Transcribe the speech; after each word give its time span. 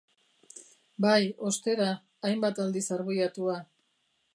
Bai, 1.05 1.19
ostera, 1.51 1.87
hainbat 2.31 2.67
aldiz 2.67 2.87
arbuiatua. 2.97 3.65